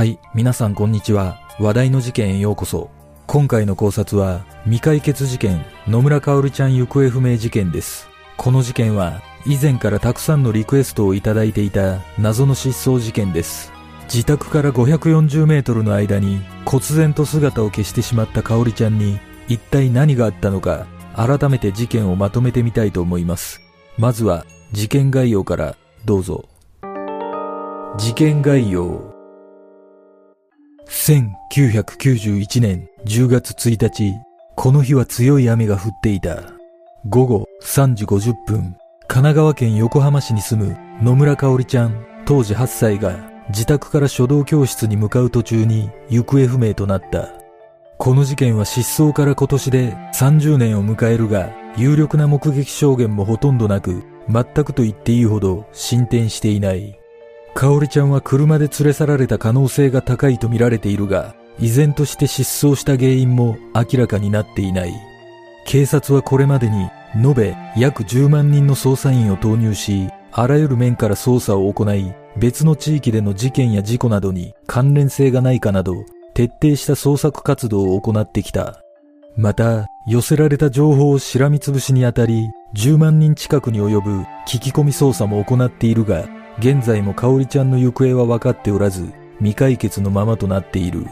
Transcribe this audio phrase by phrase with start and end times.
[0.00, 1.42] はい、皆さんこんにちは。
[1.58, 2.88] 話題の事件へようこそ。
[3.26, 8.08] 今回の考察は、未解決事件、野村香織ちゃん行方不明事件です。
[8.38, 13.74] この事件は、以前からたくさんのリクエストをいただいていた謎の失踪事件です。
[14.04, 23.60] 自宅から540メートルの間に、忽然と姿を消してしまった香織ちゃんに、一体何があったのか、改めて事件をまとめてみたいと思います。
[23.98, 26.48] まずは、事件概要から、どうぞ。
[27.98, 29.09] 事件概要。
[30.90, 34.12] 1991年10月1日、
[34.56, 36.42] この日は強い雨が降っていた。
[37.08, 38.76] 午後3時50分、
[39.06, 47.28] 神奈川県横浜市に住む野村香織ちゃん、当時8歳が自宅から書道教室に向かう途中に行方不明となった。
[47.96, 56.99] この事件は失踪から今年で30年を迎えるが、有力な目撃証言もほとんどなく、全くと言っていいほど進展していない。
[57.54, 64.92] 香織ちゃんは車で連れ去られた可能性が高いと見られているが、依然として失踪した原因も明らかになっていない。
[65.66, 76.04] 警察はこれまでに延べ約10万人の捜査員を投入し、あらゆる面から捜査を行い、別の地域での事件や事故などに関連性がないかなど、
[76.34, 78.80] 徹底した捜索活動を行ってきた。
[79.36, 84.10] また、寄せられた情報をしらみつぶしにあたり、10万人近くに及ぶ
[84.46, 86.28] 聞き込み捜査も行っているが、
[86.58, 91.06] 現在も香織ちゃんの行方は分かっておらず、未解決のままとなっている。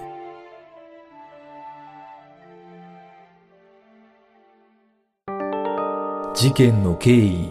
[6.35, 7.51] 事件の経緯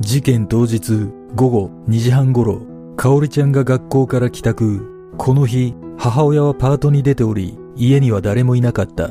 [0.00, 2.62] 事件当日午後2時半頃、
[2.96, 5.14] 香織ちゃんが学校から帰宅。
[5.16, 9.10] この日、母親はパートに出ており、家には誰もいなかった。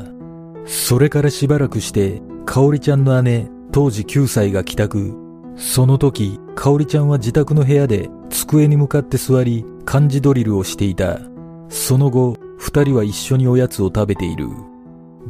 [0.65, 5.26] それからしばらくして、香織ちゃんの姉、当時9歳が帰宅。
[5.57, 11.19] その時、香織ちゃんは自宅の部屋で机に向かって座り、漢字ドリルをしていた。
[11.69, 14.47] その後、二人は一緒におやつを食べている。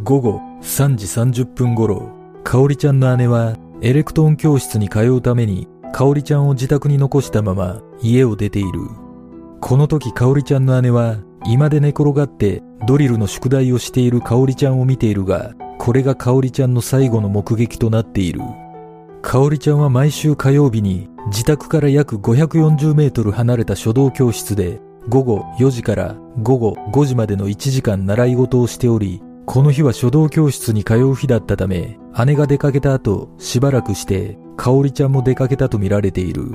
[0.04, 2.12] 午後3時30分頃、
[2.44, 8.82] 香織ちゃんの姉はエレクトーン教室に通うために、香織ちゃんを自宅に残したまま家を出ている。
[9.62, 18.42] この時香織ちゃんの姉は、居間で寝転がってドリルの宿題をしている香織ちゃんを見ているが、これが香織ちゃんの最後の目撃となっている。
[19.22, 24.80] 香織ちゃんは毎週火曜日に自宅から約540メートル離れた書道教室で
[25.10, 36.52] 午後4時から午後5時までの1時間習い事をしており、この日は書道教室に通う日だったため、姉が出かけた後、しばらくして、香織ちゃんも出かけたと見られている。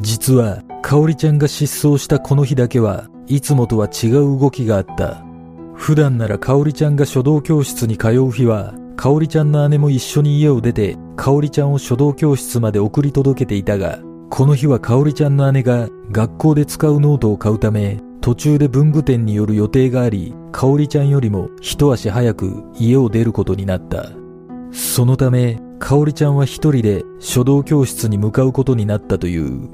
[0.00, 5.22] 実は、香織ちゃんが失踪したこの日だけは、いつもとは違う動きがあった。
[5.74, 13.98] 普段なら香織ちゃんが書道教室に通う日は、香織ちゃんの姉も一緒に家を出て、香織ちゃんを書道教室まで送り届けていたが、
[14.30, 24.10] この日は香織ちゃんの姉が学校で使うノートを買うため、途中で文具店による予定があり、香織ちゃんよりも一足早く家を出ることになった。
[24.72, 29.68] そのため、香織ちゃんは一人で書道教室に向かうことになったという。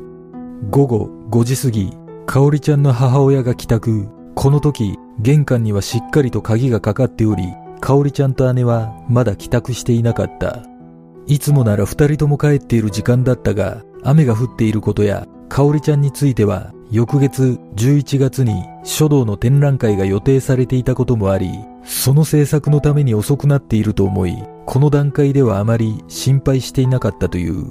[0.68, 1.90] 午後5時過ぎ、
[2.26, 4.08] 香織ちゃんの母親が帰宅。
[4.34, 7.44] この時、玄関にはしっかりと鍵がかかっており、
[7.80, 10.69] 香織ちゃんと姉はまだ帰宅していなかった。
[11.30, 21.48] いつもなら二人とも帰っている時間だったが、雨が降っていることや、香織ちゃんについては、翌月11月に書道の展覧会が予定されていたこともあり、
[21.84, 24.36] その制作のために遅くなっていると思い、
[24.66, 27.70] この段階ではあまり心配していなかったという。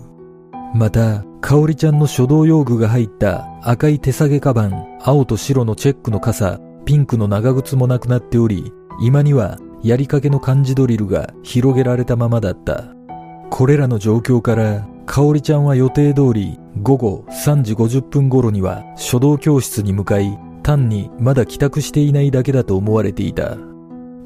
[0.73, 8.71] また、香織ちゃんの書道用具が入った赤い手提げカバン、青と白のチェックの傘、ピンクの長靴もなくなっており、
[9.01, 12.95] 今にはやりかけの漢字ドリルが広げられたままだった。
[13.49, 23.57] これらの状況から、香織ちゃんは予定通り午後3時50分頃には書道教室に向かい、単にまだ帰宅していないだけだと思われていた。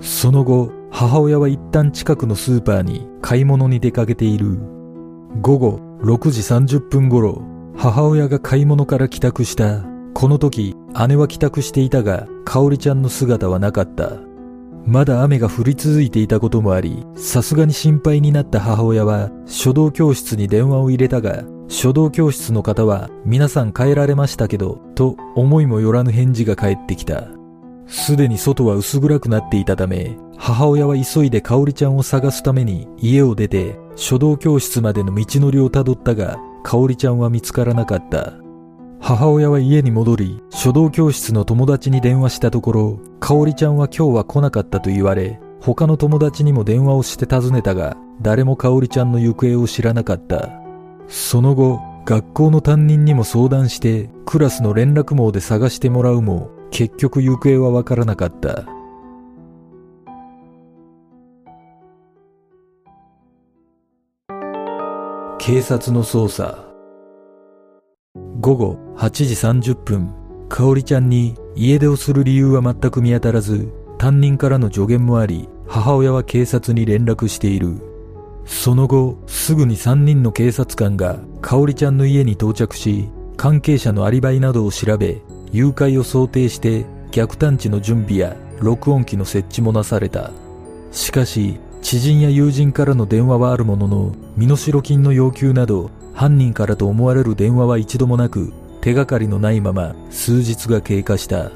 [0.02, 4.60] その後、母親は一旦近くのスーパーに買い物に出かけている。
[5.42, 7.42] 午後6時30分頃、
[7.76, 9.84] 母親が買い物から帰宅した。
[10.14, 10.76] この時、
[11.08, 14.33] 姉は帰宅していたが、香織ちゃんの姿はなかった。
[14.86, 27.28] まだ雨が降り続いていたこともあり、さすがに心配になった母親は書道教室に電話を入れたが、書道教室の方は皆さん帰られましたけど、と思いもよらぬ返事が返ってきた。
[27.88, 38.34] すでに外は薄暗くなっていたため、母親は急いで香織ちゃんを探すために家を出て、書道教室までの道のりをたどったが、香織ちゃんは見つからなかった。
[39.06, 50.52] 母親は家に戻り、書道教室の友達に電話したところ、香織ちゃんは今日は来なかったと言われ、他の友達にも電話をして尋ねたが、誰も香織ちゃんの行方を知らなかった。
[51.10, 58.64] その後、学校の担任にも相談してクラスの連絡網で探してもらうも結局行方はわからなかった。
[65.40, 66.63] 警察の捜査
[68.44, 70.14] 午後8時30分
[70.50, 77.78] 香織ちゃんに家出をする理由は全く見当たらず担任からの助言もあり母親は警察に連絡している。
[78.46, 85.22] その後すぐに3人の警察官が香織ちゃんの家に到着し関係者のアリバイなどを調べ
[85.54, 90.32] 誘拐を想定して逆探知の準備や録音機の設置もなされた。
[90.92, 101.52] しかし知人や友人からの電話はあるものの身代金の要求など犯人からと思われる電話は一度もなく手がかりのないまま数日が経過した。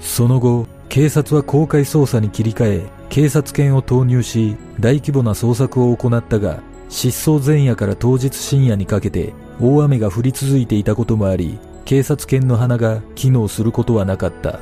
[0.00, 14.60] その後警察は公開捜査に切り替え警察犬を投入し大規模な捜索を行ったが失踪前夜から当日深夜にかけて大雨が降り続いていたこともあり警察犬の鼻が機能することはなかった。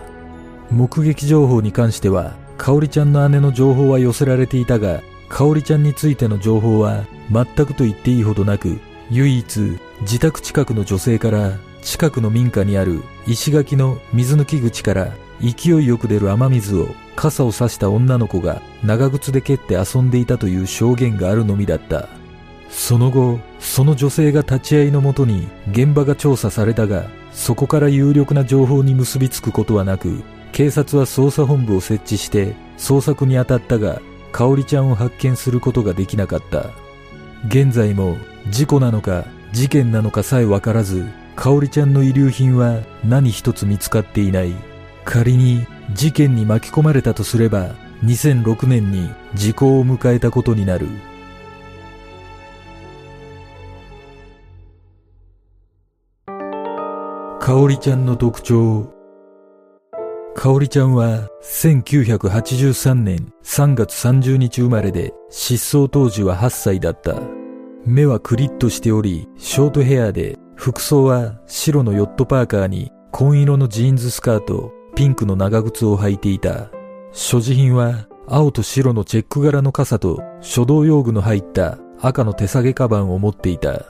[0.70, 8.78] 目撃情報に関しては香織ちゃんの姉の情報は寄せられていたが香織ちゃんについての情報は全くと言っていいほどなく
[9.10, 22.08] 唯一自宅近くの女性から近くの民家にある石垣の水抜き口から勢いよく出る雨水を傘を差した女の子が長靴で蹴って遊んでいたという証言があるのみだった。
[22.68, 30.22] その後その女性が立ち会いのもとに現場が調査されたがそこから有力な情報に結びつくことはなく
[30.52, 34.02] 警察は捜査本部を設置して捜索に当たったが
[34.32, 36.66] 香織ちゃんを発見することができなかった。
[37.46, 38.16] 現在も
[38.50, 41.06] 事故なのか事件なのかさえ分からず
[41.36, 44.52] 香織ちゃんの遺留品は何一つ見つかっていない。
[45.04, 47.74] 仮に事件に巻き込まれたとすれば
[48.04, 50.88] 2006年に時効を迎えたことになる。
[57.40, 58.92] 香織ちゃんの特徴。
[60.34, 67.37] 香織ちゃんは1983年3月30日生まれで失踪当時は8歳だった。
[67.84, 76.70] 目はクリッとしており、ショートヘアで、服装は白のヨットパーカーに紺色のジーンズスカート、ピンクの長靴を履いていた。
[77.12, 83.86] 所持品は青と白のチェック柄の傘と書道用具の入った赤の手提げカバンを持っていた。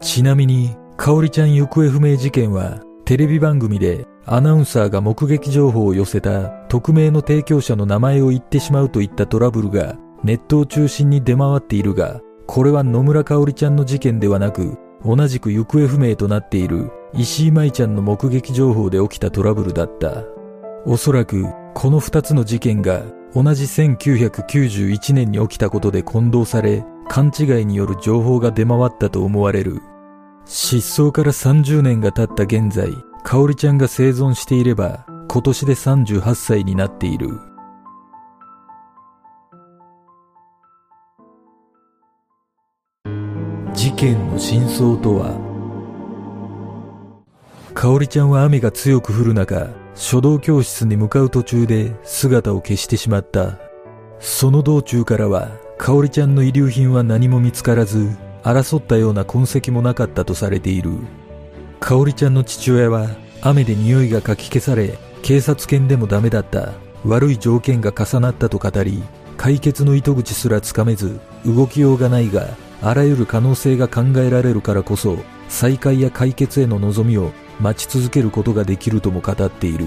[0.00, 12.20] ちなみに、香織ちゃん行方不明事件はテレビ番組でアナウンサーが目撃情報を寄せた匿名の提供者の名前を言ってしまうといったトラブルがネットを中心に出回っているが、
[12.52, 14.76] これは野村香織ちゃんの事件ではなく、
[15.06, 20.22] 同じく行方不明となっている石井舞ちゃんの目撃情報で起きたトラブルだった。
[20.84, 23.04] おそらくこの二つの事件が
[23.34, 29.80] 同じ1991年に起きたことで混同され、勘違いによる情報が出回ったと思われる。
[30.44, 32.92] 失踪から30年が経った現在、
[33.24, 37.30] 香織ちゃんが生存していれば今年で38歳になっている。
[43.74, 45.34] 事件の真相とは？
[47.74, 53.58] 香織ちゃんは雨が強く降る中、書道教室に向かう途中で姿を消してしまった。
[54.20, 55.48] その道中からは、
[55.78, 60.92] 香織ちゃんの遺留品は何も見つからず、争ったような痕跡もなかったとされている。
[61.80, 63.08] 香織ちゃんの父親は
[63.40, 66.74] 雨で匂いがかき消され警察犬でもダメだった
[67.04, 69.02] 悪い条件が重なったと語り
[69.36, 72.46] 解決の糸口すらつかめず動きようがないが
[72.82, 75.16] あらゆる可能性が考えられるからこそ
[75.48, 79.86] 再会や解決への望みを待ち続けることができるとも語っている。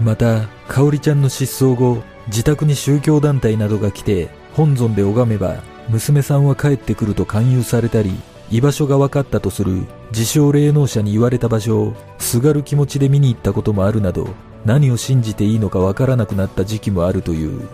[0.00, 8.12] また香織ちゃんの失踪後自宅に宗教団体などが来て本尊で拝めば娘さんは帰ってくると勧誘されたり
[8.50, 14.28] 居場所が分かったとする自称霊能者に言われた場所をすがる気持ちで見に行ったこともあるなど
[14.64, 17.68] 何を信じていいのか分からなくなった時期もあるという。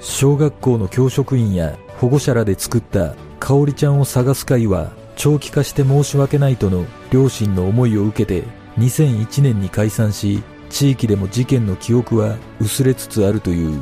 [0.00, 8.46] 小学校の教職員や保護者らで作った香織ちゃんを探す会は長期化して申し訳ないとの両親の思いを受けて
[8.78, 13.80] 2001年に解散し地域でも事件の記憶は薄れつつあるという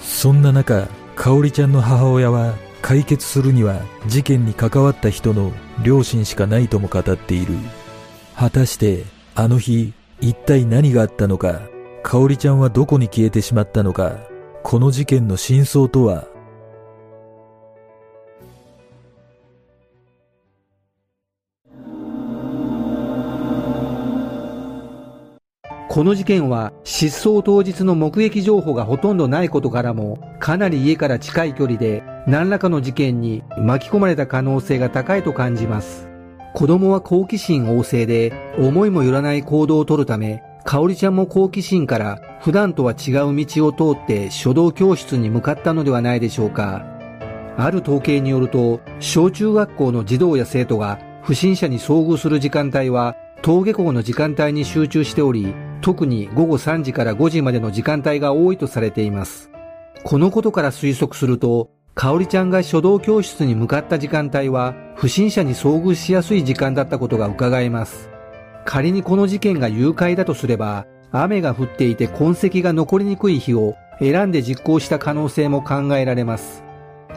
[0.00, 7.54] そんな中香織ちゃんの母親は解決するには事件に関わった人の両親しかないとも語っている。
[8.34, 11.60] 果たしてあの日一体何があったのか、
[12.02, 14.18] 香織ちゃんはどこに消えてしまったのか、
[14.62, 16.26] この事件の真相とは
[25.92, 36.08] この事件は失踪当日の目撃情報がほとんどないことからもかなり家から近い距離で何らかの事件に巻き込まれた可能性が高いと感じます。
[36.54, 46.86] 子供は好奇心旺盛で思いもよらない行動をとるため、かおりちゃんも好奇心から普段とは違う道を通って書道教室に向かったのではないでしょうか。
[47.56, 59.50] ある統計によると、小中学校の児童や生徒が不審者に遭遇する時間帯は登下校の時間帯に集中しており、特に午後3時から5時までの時間帯が多いとされています。
[60.02, 68.10] このことから推測すると、かおりちゃんが書道教室に向かった時間帯は、不審者に遭遇しやすい時間だったことが伺えます。
[68.64, 76.62] 仮にこの事件が誘拐だとすれば、雨が降っていて痕跡が残りにくい日を選んで実行した可能性も考えられます。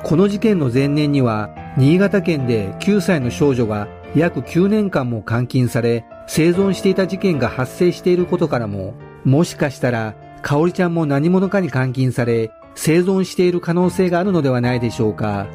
[0.03, 8.93] この事件の前年には、新潟県で9歳の少女が約9年間も監禁され、生存していた事件が発生していることからも、
[9.25, 15.47] もしかしたら、かおりちゃんも何者かに監禁され、生存している可能性があるのではないでしょうか。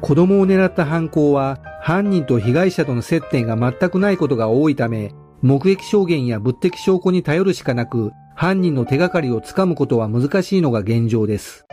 [0.00, 11.66] 子供を狙った犯行は、犯人と被害者との接点が全くないことが多いため、目撃証言や物的証拠に頼るしかなく、犯人の手がかりをつかむことは難しいのが現状です。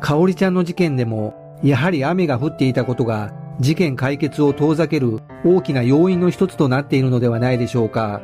[0.00, 8.20] かおりちゃんの事件でも、やはり雨が降っていたことが事件解決を遠ざける大きな要因の一つとなっているのではないでしょうか。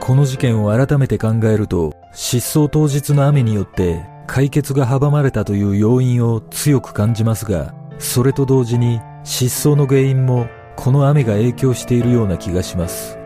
[0.00, 13.16] この事件を改めて考えると、失踪当日の雨によって解決が阻まれたという要因を強く感じますが、それと同時に失踪の原因もこの雨が影響しているような気がします。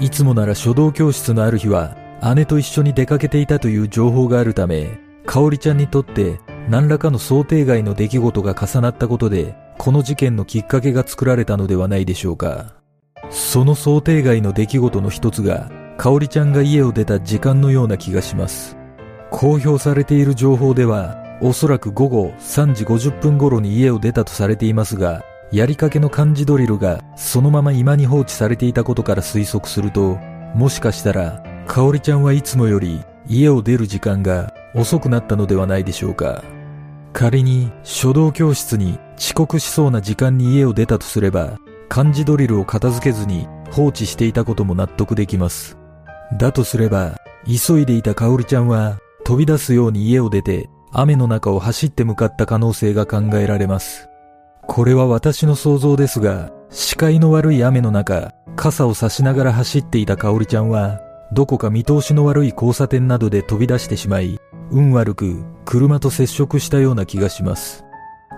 [0.00, 1.96] いつもなら書道教室のある日は
[2.34, 12.76] 姉と一緒に出かけていたという情報があるため、かおりちゃんにとって何らかの想定外の出来事が重なったことでこの事件のきっかけが作られたのではないでしょうか。
[13.30, 18.76] その想定外の出来事の一つが、かおりちゃんが家を出た時間のような気がします。
[19.32, 30.16] 公表されている情報では、おそらく午後3時50分頃に家を出たとされていますが、やりかけの漢字ドリルがそのまま今に放置されていたことから推測すると、
[30.54, 36.44] もしかしたら、かおりちゃんはいつもより家を出る時間が遅くなったのではないでしょうか。
[37.12, 45.78] 仮に書道教室に遅刻しそうな時間に家を出たとすれば、漢字ドリルを片付けずに放置していたことも納得できます。
[46.36, 54.08] だとすれば、急いでいたかおりちゃんは飛び出すように家を出て雨の中を走って向かった可能性が考えられます。
[54.66, 61.00] これは私の想像ですが、視界の悪い雨の中、傘を差しながら走っていたかおりちゃんは、
[61.32, 64.40] どこか見通しの悪い交差点などで飛び出してしまい、
[64.72, 67.84] 運悪く車と接触したような気がします。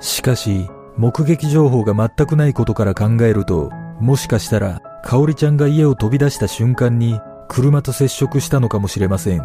[0.01, 3.71] しかし、目撃情報が全くないことから考えると、
[4.01, 9.43] もしかしたら、かおりちゃんが家を飛び出した瞬間に、車と接触したのかもしれません。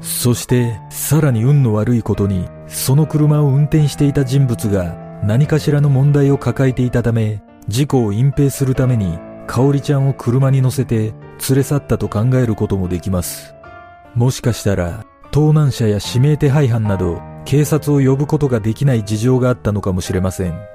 [0.00, 11.14] そして、さらに運の悪いことに、その車を運転していた人物が、何かしらの問題を抱えていたため、事故を隠蔽するために、かおりちゃんを車に乗せて、
[11.48, 13.54] 連れ去ったと考えることもできます。
[14.14, 20.73] もしかしたら、盗難車や指名手配犯など、警察を呼ぶことができない事情があったのかもしれません。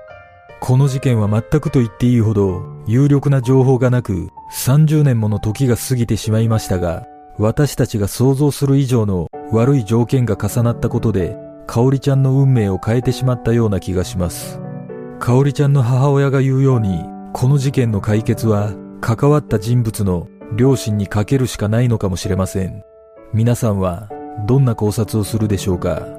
[0.61, 7.05] この事件は全くと言っていいほど有力な情報がなく30年もの時が過ぎてしまいましたが
[7.37, 14.59] 私たちが想像する以上の悪い条件が重なったことでかおりちゃんの運命を変えてしまったような気がします。
[15.19, 22.83] かおりちゃんの母親が言うようにこの事件の解決は関わった人物の両親にかけるしかないのかもしれません。
[23.33, 24.09] 皆さんは
[24.47, 26.18] どんな考察をするでしょうか？